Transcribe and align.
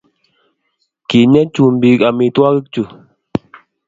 Kinyei 1.09 1.49
chumbik 1.53 2.01
amitwogikchu 2.09 2.83